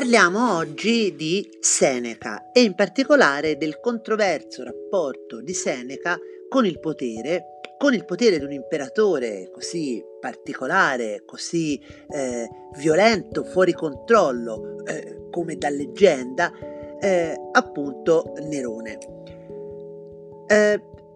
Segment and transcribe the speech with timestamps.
[0.00, 7.60] Parliamo oggi di Seneca e in particolare del controverso rapporto di Seneca con il potere,
[7.76, 11.78] con il potere di un imperatore così particolare, così
[12.08, 12.48] eh,
[12.78, 16.50] violento, fuori controllo, eh, come da leggenda,
[16.98, 18.98] eh, appunto Nerone.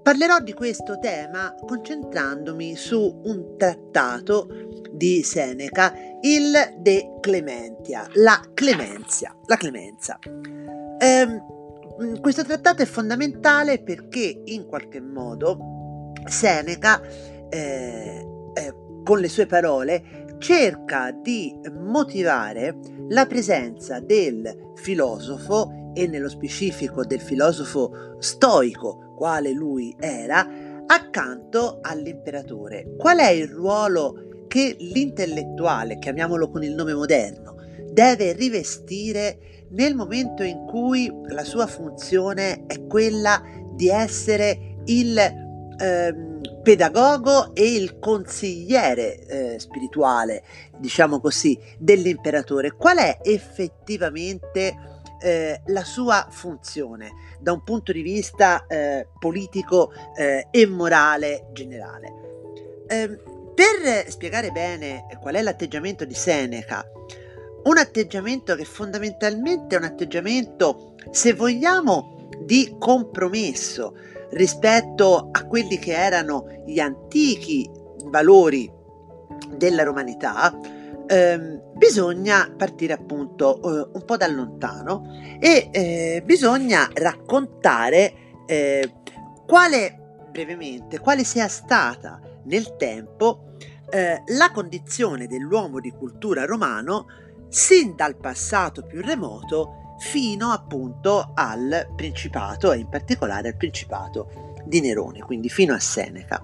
[0.05, 4.49] Parlerò di questo tema concentrandomi su un trattato
[4.93, 10.19] di Seneca, il De Clementia, la clemenzia, la clemenza.
[10.99, 11.27] Eh,
[12.21, 17.01] questo trattato è fondamentale perché in qualche modo Seneca,
[17.49, 22.77] eh, eh, con le sue parole, cerca di motivare
[23.09, 30.47] la presenza del filosofo e nello specifico del filosofo stoico, quale lui era,
[30.87, 32.95] accanto all'imperatore.
[32.99, 37.55] Qual è il ruolo che l'intellettuale, chiamiamolo con il nome moderno,
[37.91, 43.43] deve rivestire nel momento in cui la sua funzione è quella
[43.75, 46.15] di essere il eh,
[46.63, 50.43] pedagogo e il consigliere eh, spirituale,
[50.79, 52.73] diciamo così, dell'imperatore.
[52.73, 54.94] Qual è effettivamente
[55.25, 62.13] eh, la sua funzione da un punto di vista eh, politico eh, e morale generale?
[62.87, 63.19] Ehm,
[63.55, 66.85] per spiegare bene qual è l'atteggiamento di Seneca,
[67.65, 73.97] un atteggiamento che fondamentalmente è un atteggiamento, se vogliamo, di compromesso
[74.31, 77.71] rispetto a quelli che erano gli antichi
[78.07, 78.71] valori
[79.57, 80.53] della romanità,
[81.07, 88.15] ehm, bisogna partire appunto eh, un po' da lontano e eh, bisogna raccontare
[88.47, 88.93] eh,
[89.47, 89.99] quale
[90.31, 93.55] brevemente quale sia stata nel tempo
[93.91, 97.07] eh, la condizione dell'uomo di cultura romano
[97.49, 104.81] sin dal passato più remoto fino appunto al Principato e in particolare al Principato di
[104.81, 106.43] Nerone, quindi fino a Seneca.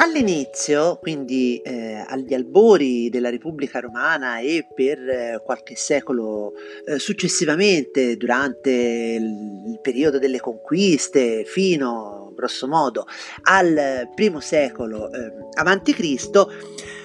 [0.00, 6.52] All'inizio, quindi eh, agli albori della Repubblica Romana e per eh, qualche secolo
[6.86, 13.06] eh, successivamente, durante il, periodo delle conquiste, fino grosso modo
[13.42, 16.48] al primo secolo eh, avanti Cristo,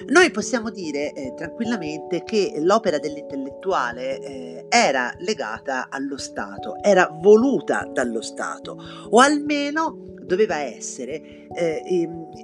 [0.06, 7.88] noi possiamo dire eh, tranquillamente che l'opera dell'intellettuale eh, era legata allo Stato, era voluta
[7.90, 8.76] dallo Stato,
[9.10, 11.82] o almeno doveva essere eh,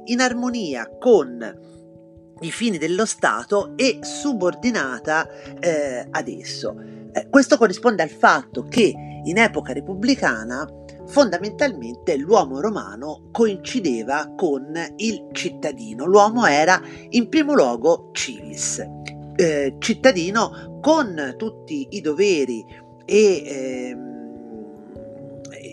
[0.05, 1.69] in, armonia con
[2.41, 6.77] i fini dello Stato e subordinata eh, ad esso.
[7.13, 10.67] Eh, questo corrisponde al fatto che in epoca repubblicana
[11.07, 16.07] fondamentalmente l'uomo romano coincideva con il cittadino.
[16.07, 16.81] L'uomo era
[17.11, 18.83] in primo luogo civis,
[19.37, 22.65] eh, cittadino con tutti i doveri
[23.05, 24.10] e ehm,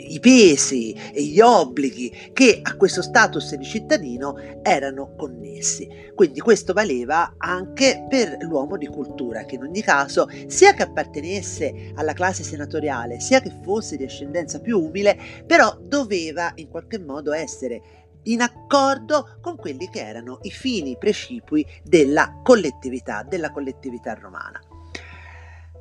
[0.08, 5.88] i pesi e gli obblighi che a questo status di cittadino erano connessi.
[6.16, 11.92] Quindi questo valeva anche per l'uomo di cultura, che in ogni caso, sia che appartenesse
[11.96, 17.34] alla classe senatoriale, sia che fosse di ascendenza più umile, però doveva in qualche modo
[17.34, 17.82] essere
[18.24, 24.60] in accordo con quelli che erano i fini precipui della collettività, della collettività romana.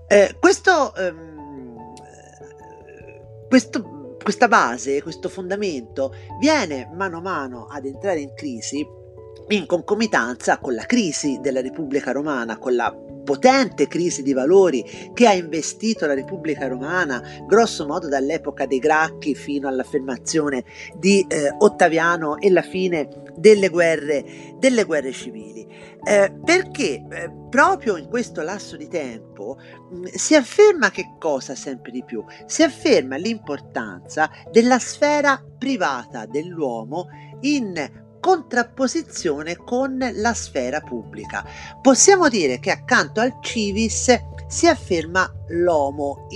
[0.08, 1.94] Eh, questo, ehm,
[3.48, 3.95] questo
[4.26, 8.84] questa base, questo fondamento viene mano a mano ad entrare in crisi
[9.48, 12.94] in concomitanza con la crisi della Repubblica Romana, con la
[13.26, 19.34] potente crisi di valori che ha investito la Repubblica Romana, grosso modo dall'epoca dei Gracchi
[19.34, 20.64] fino all'affermazione
[20.96, 24.24] di eh, Ottaviano e la fine delle guerre,
[24.58, 25.66] delle guerre civili.
[26.04, 29.56] Eh, perché eh, proprio in questo lasso di tempo
[29.90, 32.24] mh, mm, si afferma che cosa sempre di più?
[32.46, 37.08] Si afferma l'importanza della sfera privata dell'uomo
[37.40, 41.44] in contrapposizione con la sfera pubblica.
[41.80, 44.12] Possiamo dire che accanto al civis
[44.48, 46.26] si afferma l'uomo,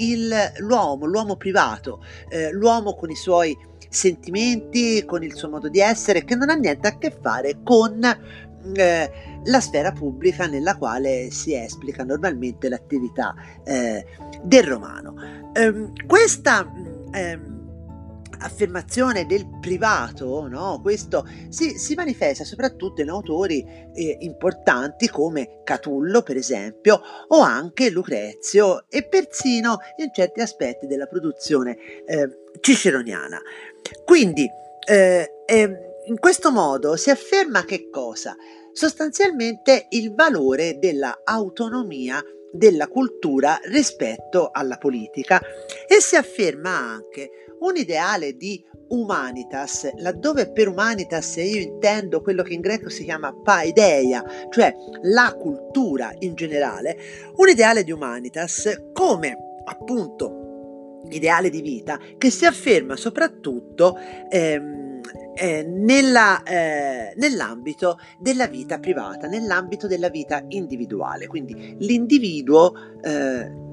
[0.59, 3.59] l'uomo, l'uomo privato, eh, l'uomo con i suoi
[3.89, 8.01] sentimenti, con il suo modo di essere, che non ha niente a che fare con
[8.05, 13.35] eh, la sfera pubblica nella quale si esplica normalmente l'attività
[13.65, 14.07] eh,
[14.45, 15.51] del romano.
[15.53, 16.73] Eh, questa
[17.11, 17.60] ehm,
[18.41, 20.81] affermazione del privato, no?
[20.83, 27.91] questo si, si, manifesta soprattutto in autori eh, importanti come Catullo, per esempio, o anche
[27.91, 31.77] Lucrezio e persino in certi aspetti della produzione
[32.07, 32.29] eh,
[32.61, 33.41] ciceroniana.
[34.05, 34.49] Quindi,
[34.87, 35.33] eh,
[36.07, 38.35] in questo modo si afferma che cosa?
[38.73, 42.23] Sostanzialmente il valore della autonomia
[42.53, 45.41] della cultura rispetto alla politica
[45.93, 52.55] e si afferma anche un ideale di humanitas, laddove per humanitas io intendo quello che
[52.55, 54.73] in greco si chiama paideia, cioè
[55.03, 56.97] la cultura in generale,
[57.35, 63.99] un ideale di humanitas come appunto ideale di vita che si afferma soprattutto
[64.29, 65.01] ehm,
[65.35, 73.69] eh, nella, eh, nell'ambito della vita privata, nell'ambito della vita individuale, quindi l'individuo eh,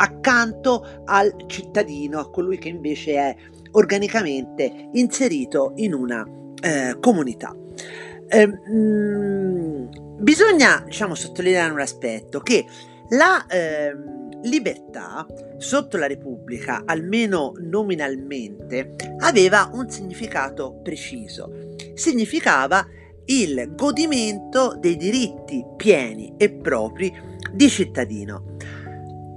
[0.00, 3.36] accanto al cittadino, a colui che invece è
[3.72, 6.26] organicamente inserito in una
[6.62, 7.54] eh, comunità.
[8.28, 9.86] Eh, mh, mm,
[10.20, 12.64] bisogna diciamo, sottolineare un aspetto che
[13.10, 13.92] la eh,
[14.42, 15.26] libertà
[15.58, 21.74] sotto la Repubblica, almeno nominalmente, aveva un significato preciso.
[21.94, 22.86] Significava
[23.26, 27.12] il godimento dei diritti pieni e propri
[27.52, 28.56] di cittadino.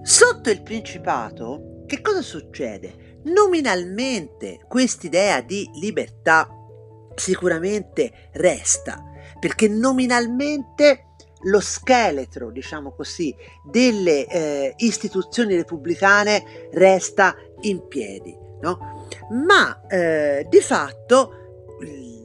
[0.06, 3.22] Sotto il Principato, che cosa succede?
[3.24, 6.46] Nominalmente quest'idea di libertà
[7.16, 9.02] sicuramente resta,
[9.40, 11.06] perché nominalmente
[11.44, 13.34] lo scheletro, diciamo così,
[13.64, 19.08] delle eh, istituzioni repubblicane resta in piedi, no?
[19.30, 21.78] Ma eh, di fatto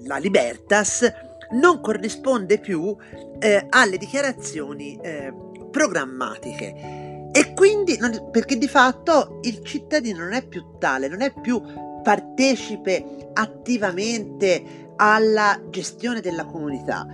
[0.05, 1.09] la libertas
[1.53, 2.97] non corrisponde più
[3.39, 5.33] eh, alle dichiarazioni eh,
[5.71, 11.33] programmatiche e quindi, non, perché di fatto il cittadino non è più tale, non è
[11.33, 11.61] più
[12.03, 17.07] partecipe attivamente alla gestione della comunità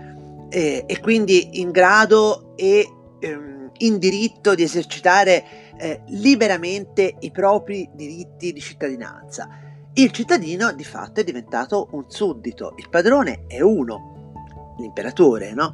[0.48, 2.86] eh, e quindi in grado e
[3.18, 5.44] ehm, in diritto di esercitare
[5.76, 9.48] eh, liberamente i propri diritti di cittadinanza.
[9.94, 15.72] Il cittadino di fatto è diventato un suddito, il padrone è uno, l'imperatore, no?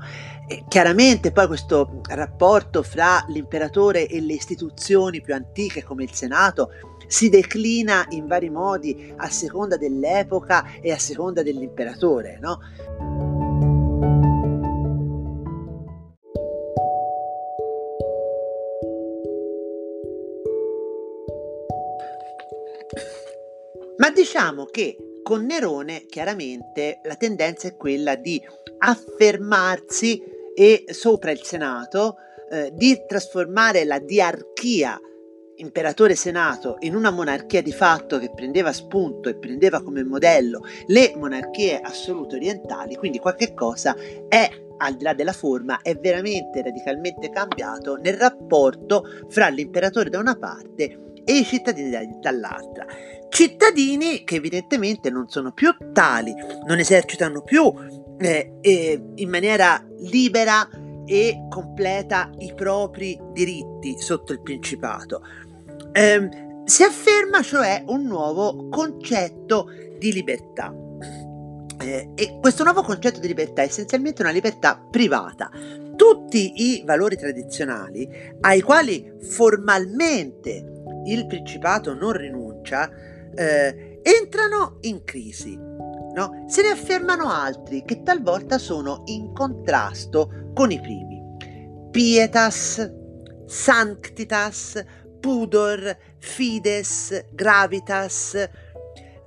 [0.68, 6.70] Chiaramente poi questo rapporto fra l'imperatore e le istituzioni più antiche come il Senato
[7.06, 12.58] si declina in vari modi a seconda dell'epoca e a seconda dell'imperatore, no?
[23.98, 28.42] Ma diciamo che con Nerone chiaramente la tendenza è quella di
[28.78, 32.16] affermarsi e sopra il Senato,
[32.50, 35.00] eh, di trasformare la diarchia
[35.54, 41.80] imperatore-senato in una monarchia di fatto che prendeva spunto e prendeva come modello le monarchie
[41.80, 43.96] assolute orientali, quindi qualche cosa
[44.28, 50.18] è al di là della forma, è veramente radicalmente cambiato nel rapporto fra l'imperatore da
[50.18, 52.84] una parte e i cittadini dall'altra.
[53.30, 56.34] Cittadini che evidentemente non sono più tali,
[56.66, 57.72] non esercitano più
[58.20, 60.68] eh, eh, in maniera libera
[61.06, 65.22] e completa i propri diritti sotto il Principato.
[65.92, 66.28] Eh,
[66.64, 69.68] si afferma cioè un nuovo concetto
[69.98, 70.72] di libertà.
[71.80, 75.50] Eh, e questo nuovo concetto di libertà è essenzialmente una libertà privata.
[75.96, 78.08] Tutti i valori tradizionali
[78.40, 80.64] ai quali formalmente
[81.06, 82.90] il Principato non rinuncia
[83.34, 85.58] eh, entrano in crisi
[86.20, 86.44] no?
[86.46, 91.18] se ne affermano altri che talvolta sono in contrasto con i primi.
[91.90, 92.92] Pietas,
[93.46, 94.84] sanctitas,
[95.18, 98.48] pudor, fides, gravitas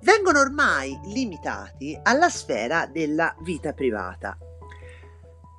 [0.01, 4.37] vengono ormai limitati alla sfera della vita privata.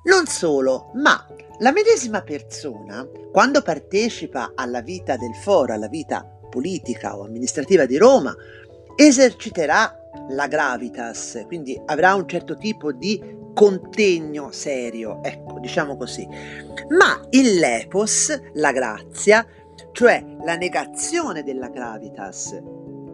[0.03, 1.25] Non solo, ma
[1.59, 7.97] la medesima persona, quando partecipa alla vita del foro, alla vita politica o amministrativa di
[7.97, 8.35] Roma,
[8.95, 16.27] eserciterà la gravitas, quindi avrà un certo tipo di contegno serio, ecco, diciamo così.
[16.89, 19.45] Ma il lepos, la grazia,
[19.91, 22.61] cioè la negazione della gravitas,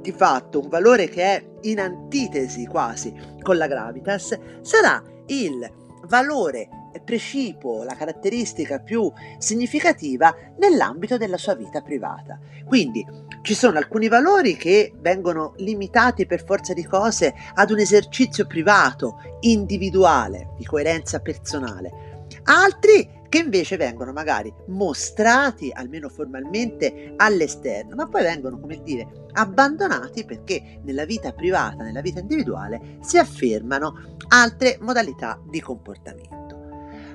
[0.02, 5.72] di fatto un valore che è in antitesi quasi con la gravitas, sarà il
[6.08, 6.70] valore
[7.04, 12.40] precipuo, la caratteristica più significativa nell'ambito della sua vita privata.
[12.66, 13.06] Quindi
[13.42, 19.18] ci sono alcuni valori che vengono limitati per forza di cose ad un esercizio privato,
[19.42, 28.24] individuale, di coerenza personale, altri che invece vengono magari mostrati almeno formalmente all'esterno, ma poi
[28.24, 35.42] vengono, come dire, abbandonati perché nella vita privata, nella vita individuale si affermano altre modalità
[35.50, 36.41] di comportamento.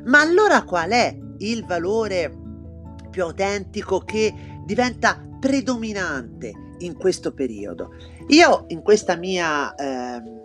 [0.07, 2.33] Ma allora qual è il valore
[3.11, 4.33] più autentico che
[4.65, 7.95] diventa predominante in questo periodo?
[8.29, 10.37] Io in questa mia eh,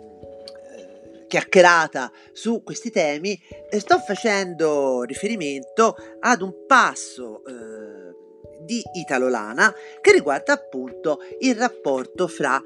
[1.32, 3.40] chiacchierata su questi temi,
[3.70, 11.56] eh, sto facendo riferimento ad un passo eh, di Italo Lana che riguarda appunto il
[11.56, 12.60] rapporto fra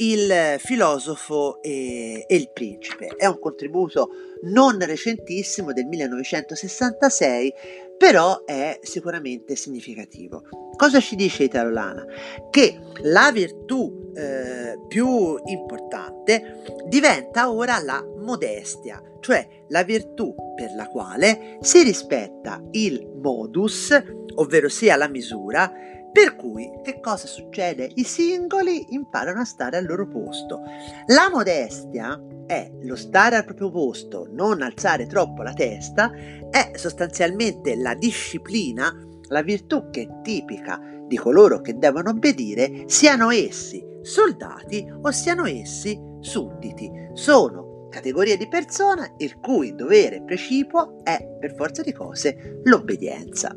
[0.00, 3.14] il filosofo e, e, il principe.
[3.16, 4.10] È un contributo
[4.42, 7.52] non recentissimo del 1966,
[7.98, 10.42] però è sicuramente significativo.
[10.76, 12.04] Cosa ci dice Italo Lana?
[12.48, 20.86] Che la virtù eh, più importante diventa ora la modestia, cioè la virtù per la
[20.88, 23.94] quale si rispetta il modus,
[24.36, 25.70] ovvero sia la misura,
[26.12, 27.90] per cui che cosa succede?
[27.94, 30.62] I singoli imparano a stare al loro posto.
[31.06, 36.10] La modestia è lo stare al proprio posto, non alzare troppo la testa,
[36.50, 38.92] è sostanzialmente la disciplina,
[39.28, 45.46] la virtù che è tipica di coloro che devono obbedire, siano essi soldati o siano
[45.46, 46.90] essi sudditi.
[47.12, 53.54] Sono categorie di persone il cui dovere precipuo è, per forza di cose, l'obbedienza.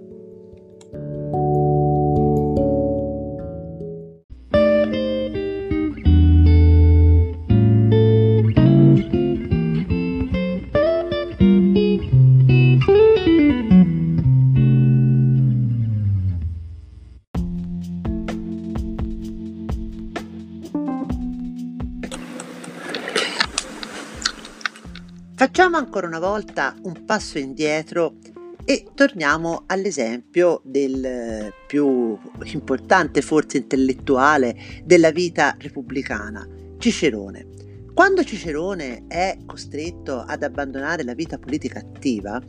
[25.73, 28.17] Facciamo ancora una volta un passo indietro
[28.63, 37.47] e torniamo all'esempio del più importante, forse intellettuale, della vita repubblicana, Cicerone.
[37.91, 42.39] Quando Cicerone è costretto ad abbandonare la vita politica attiva,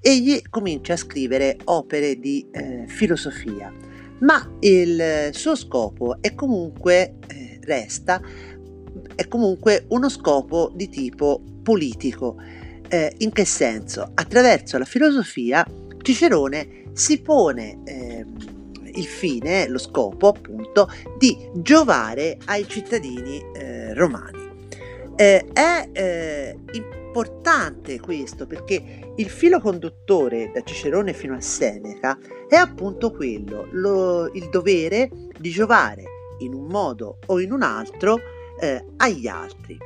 [0.00, 3.70] egli comincia a scrivere opere di eh, filosofia,
[4.20, 8.22] ma il suo scopo è comunque, eh, resta,
[9.14, 12.36] è comunque uno scopo di tipo politico.
[12.92, 14.10] Eh, in che senso?
[14.14, 15.64] Attraverso la filosofia
[16.02, 18.26] Cicerone si pone eh,
[18.94, 24.48] il fine, lo scopo appunto di giovare ai cittadini eh, romani.
[25.14, 32.18] Eh, è eh, importante questo perché il filo conduttore da Cicerone fino a Seneca
[32.48, 36.02] è appunto quello, lo, il dovere di giovare
[36.38, 38.18] in un modo o in un altro
[38.58, 39.78] eh, agli altri.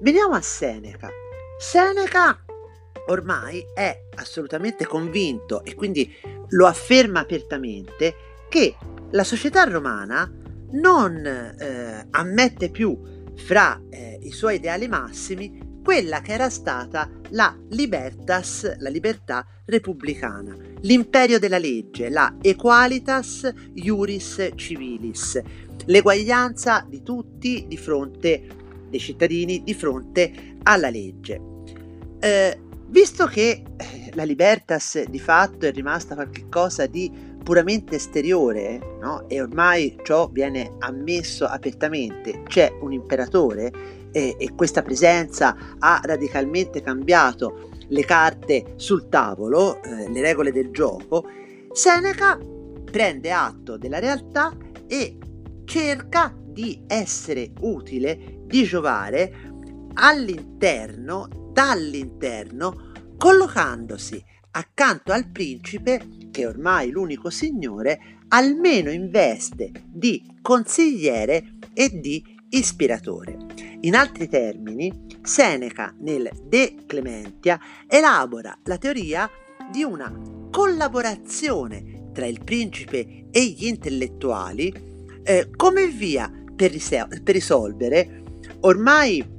[0.00, 1.19] Veniamo a Seneca.
[1.60, 2.42] Seneca
[3.08, 6.10] ormai è assolutamente convinto e quindi
[6.48, 8.14] lo afferma apertamente
[8.48, 8.74] che
[9.10, 10.26] la società romana
[10.70, 12.98] non eh, ammette più
[13.36, 20.56] fra eh, i suoi ideali massimi quella che era stata la libertas, la libertà repubblicana,
[20.80, 25.38] l'imperio della legge, la equalitas iuris civilis,
[25.84, 28.46] l'eguaglianza di tutti di fronte
[28.88, 31.49] dei cittadini di fronte alla legge.
[32.20, 32.58] Eh,
[32.88, 37.10] visto che eh, la libertas di fatto è rimasta qualcosa di
[37.42, 39.26] puramente esteriore no?
[39.26, 43.72] e ormai ciò viene ammesso apertamente, c'è un imperatore
[44.12, 50.70] e, e questa presenza ha radicalmente cambiato le carte sul tavolo, eh, le regole del
[50.70, 51.24] gioco,
[51.72, 52.38] Seneca
[52.84, 54.54] prende atto della realtà
[54.86, 55.16] e
[55.64, 59.49] cerca di essere utile di giovare
[59.94, 71.58] all'interno, dall'interno, collocandosi accanto al principe, che ormai l'unico signore, almeno in veste di consigliere
[71.74, 73.36] e di ispiratore.
[73.80, 79.28] In altri termini, Seneca nel De Clementia elabora la teoria
[79.70, 80.12] di una
[80.50, 84.72] collaborazione tra il principe e gli intellettuali
[85.22, 88.22] eh, come via per, ris- per risolvere
[88.60, 89.38] ormai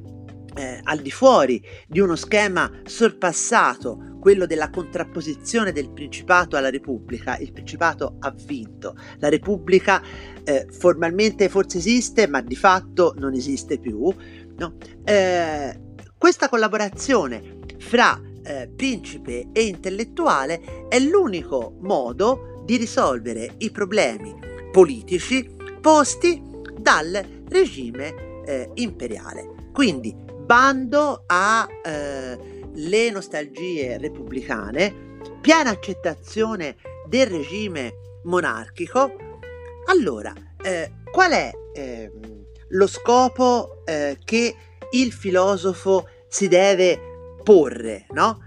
[0.56, 7.38] eh, al di fuori di uno schema sorpassato, quello della contrapposizione del Principato alla Repubblica,
[7.38, 10.02] il Principato ha vinto, la Repubblica
[10.44, 14.14] eh, formalmente forse esiste, ma di fatto non esiste più.
[14.58, 14.76] No?
[15.04, 15.80] Eh,
[16.18, 24.34] questa collaborazione fra eh, principe e intellettuale è l'unico modo di risolvere i problemi
[24.72, 26.42] politici posti
[26.78, 29.70] dal regime eh, imperiale.
[29.72, 30.16] Quindi
[30.52, 32.38] bando alle
[33.06, 36.76] eh, nostalgie repubblicane, piena accettazione
[37.08, 37.94] del regime
[38.26, 39.14] monarchico,
[39.86, 42.12] allora eh, qual è eh,
[42.68, 44.54] lo scopo eh, che
[44.92, 47.00] il filosofo si deve
[47.42, 48.08] porre?
[48.10, 48.40] No?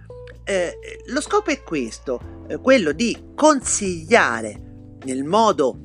[0.45, 4.61] Eh, lo scopo è questo, eh, quello di consigliare
[5.07, 5.79] nel modo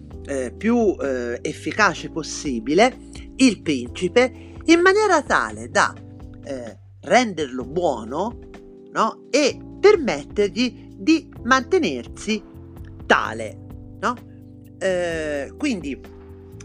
[0.57, 2.95] più efficace possibile
[3.37, 5.91] il principe in maniera tale da
[7.01, 8.39] renderlo buono
[8.91, 9.27] no?
[9.29, 12.43] e permettergli di mantenersi
[13.05, 13.57] tale.
[13.99, 14.15] No?
[14.77, 15.99] Eh, quindi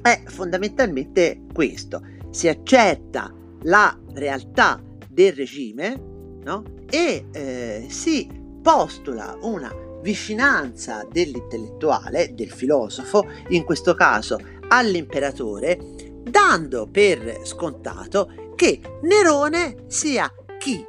[0.02, 2.02] è fondamentalmente questo.
[2.30, 6.00] Si accetta la realtà del regime
[6.42, 6.62] no?
[6.90, 8.28] e eh, si
[8.62, 14.38] postula una vicinanza dell'intellettuale, del filosofo, in questo caso
[14.68, 15.78] all'imperatore,
[16.22, 20.84] dando per scontato che Nerone sia chi?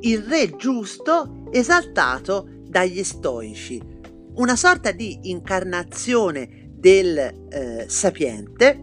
[0.00, 3.80] Il re giusto esaltato dagli stoici,
[4.34, 8.82] una sorta di incarnazione del eh, sapiente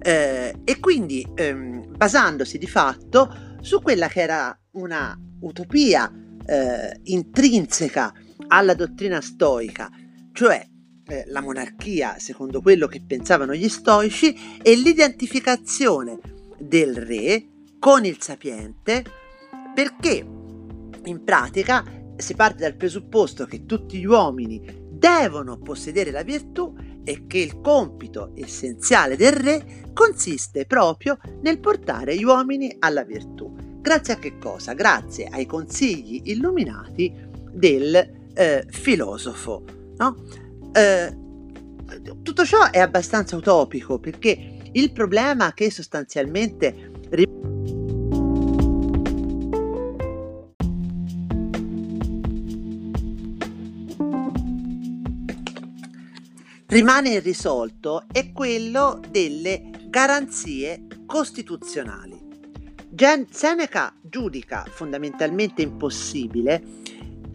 [0.00, 6.12] eh, e quindi ehm, basandosi di fatto su quella che era una utopia
[6.44, 8.12] eh, intrinseca
[8.48, 9.88] alla dottrina stoica,
[10.32, 10.66] cioè
[11.06, 16.18] eh, la monarchia secondo quello che pensavano gli stoici e l'identificazione
[16.58, 17.46] del re
[17.78, 19.04] con il sapiente
[19.74, 20.26] perché
[21.04, 21.84] in pratica
[22.16, 26.74] si parte dal presupposto che tutti gli uomini devono possedere la virtù
[27.04, 33.54] e che il compito essenziale del re consiste proprio nel portare gli uomini alla virtù.
[33.80, 34.74] Grazie a che cosa?
[34.74, 37.14] Grazie ai consigli illuminati
[37.52, 37.94] del
[38.34, 39.64] eh, filosofo.
[39.96, 40.16] No?
[40.72, 41.16] Eh,
[42.22, 46.90] tutto ciò è abbastanza utopico perché il problema che sostanzialmente
[56.68, 62.26] rimane irrisolto è quello delle garanzie costituzionali.
[62.90, 66.62] Gen- Seneca giudica fondamentalmente impossibile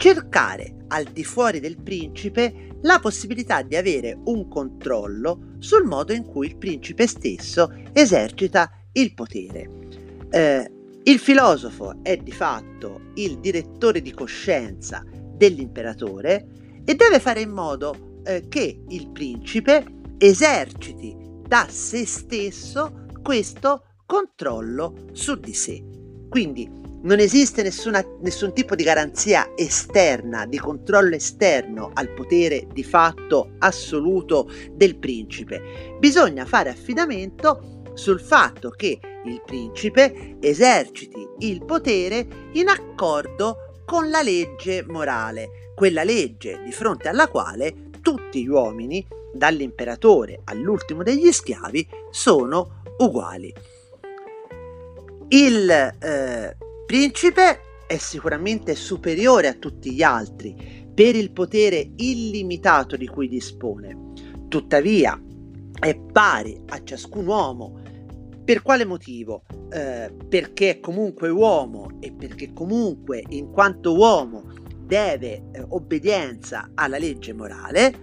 [0.03, 6.25] cercare al di fuori del principe la possibilità di avere un controllo sul modo in
[6.25, 9.69] cui il principe stesso esercita il potere.
[10.29, 10.71] Eh,
[11.03, 18.19] il filosofo è di fatto il direttore di coscienza dell'imperatore e deve fare in modo
[18.25, 19.85] eh, che il principe
[20.17, 21.15] eserciti
[21.47, 25.81] da se stesso questo controllo su di sé.
[26.27, 32.83] Quindi non esiste nessuna, nessun tipo di garanzia esterna, di controllo esterno al potere di
[32.83, 35.95] fatto assoluto del principe.
[35.99, 44.21] Bisogna fare affidamento sul fatto che il principe eserciti il potere in accordo con la
[44.21, 51.87] legge morale, quella legge di fronte alla quale tutti gli uomini, dall'imperatore all'ultimo degli schiavi,
[52.11, 53.53] sono uguali.
[55.29, 60.55] Il eh, principe è sicuramente superiore a tutti gli altri
[60.93, 64.11] per il potere illimitato di cui dispone.
[64.47, 65.19] Tuttavia
[65.79, 67.81] è pari a ciascun uomo.
[68.43, 69.43] Per quale motivo?
[69.71, 74.43] Eh, perché è comunque uomo e perché comunque in quanto uomo
[74.85, 77.93] deve eh, obbedienza alla legge morale,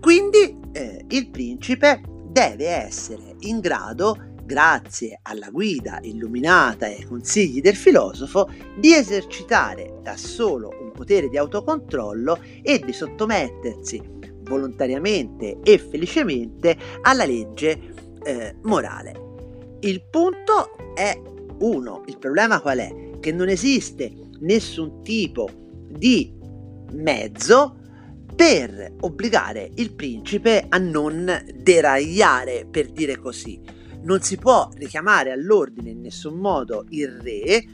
[0.00, 7.62] quindi eh, il principe deve essere in grado, grazie alla guida illuminata e ai consigli
[7.62, 14.02] del filosofo, di esercitare da solo un potere di autocontrollo e di sottomettersi
[14.42, 19.78] volontariamente e felicemente alla legge eh, morale.
[19.80, 21.18] Il punto è
[21.60, 23.18] uno, il problema qual è?
[23.20, 25.48] Che non esiste nessun tipo
[25.88, 26.30] di
[26.92, 27.78] mezzo
[28.36, 33.80] per obbligare il principe a non deragliare, per dire così.
[34.02, 37.64] Non si può richiamare all'ordine in nessun modo il re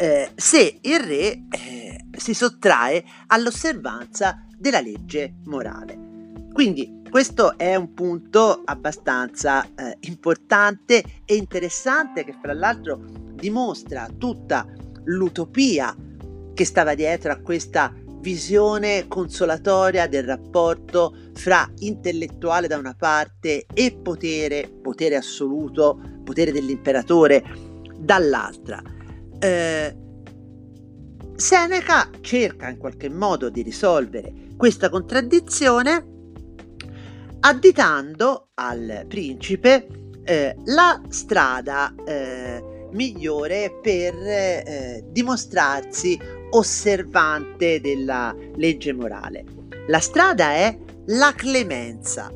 [0.00, 6.06] eh, se il re eh, si sottrae all'osservanza della legge morale.
[6.52, 13.00] Quindi questo è un punto abbastanza eh, importante e interessante che fra l'altro
[13.34, 14.66] dimostra tutta
[15.04, 15.94] l'utopia
[16.54, 17.92] che stava dietro a questa
[18.28, 27.42] visione consolatoria del rapporto fra intellettuale da una parte e potere, potere assoluto, potere dell'imperatore
[27.96, 28.82] dall'altra.
[29.38, 29.96] Eh,
[31.36, 36.16] Seneca cerca in qualche modo di risolvere questa contraddizione
[37.40, 39.86] additando al principe
[40.24, 49.44] eh, la strada eh, migliore per eh, dimostrarsi osservante della legge morale.
[49.88, 52.32] La strada è la clemenza.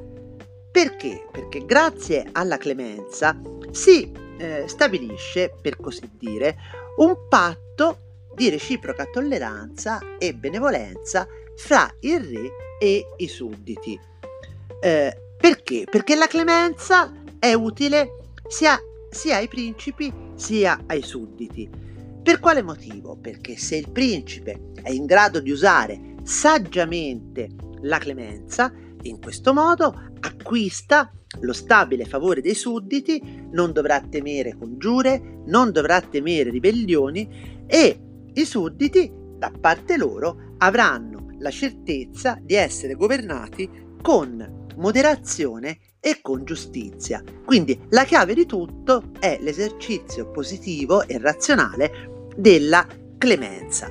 [0.71, 1.27] Perché?
[1.31, 3.39] Perché grazie alla clemenza
[3.71, 6.57] si eh, stabilisce, per così dire,
[6.97, 7.99] un patto
[8.35, 13.99] di reciproca tolleranza e benevolenza fra il re e i sudditi.
[14.81, 15.85] Eh, perché?
[15.91, 18.17] Perché la clemenza è utile
[18.49, 18.79] sia,
[19.11, 21.69] sia ai principi sia ai sudditi.
[22.23, 23.17] Per quale motivo?
[23.17, 27.49] Perché se il principe è in grado di usare saggiamente
[27.81, 35.41] la clemenza, in questo modo acquista lo stabile favore dei sudditi, non dovrà temere congiure,
[35.47, 38.01] non dovrà temere ribellioni e
[38.35, 43.69] i sudditi, da parte loro, avranno la certezza di essere governati
[44.01, 47.23] con moderazione e con giustizia.
[47.45, 52.85] Quindi la chiave di tutto è l'esercizio positivo e razionale della
[53.17, 53.89] clemenza.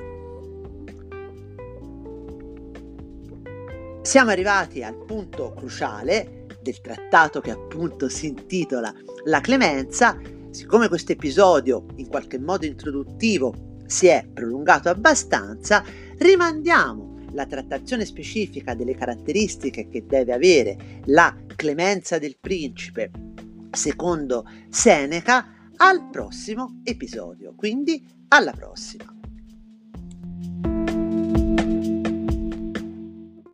[4.02, 8.92] Siamo arrivati al punto cruciale del trattato che appunto si intitola
[9.24, 10.20] La clemenza.
[10.50, 13.54] Siccome questo episodio in qualche modo introduttivo
[13.86, 15.82] si è prolungato abbastanza,
[16.18, 23.08] rimandiamo la trattazione specifica delle caratteristiche che deve avere la clemenza del principe
[23.70, 27.54] secondo Seneca al prossimo episodio.
[27.54, 29.21] Quindi alla prossima!